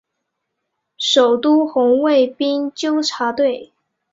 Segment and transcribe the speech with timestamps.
[0.97, 3.71] 首都红卫兵纠察队。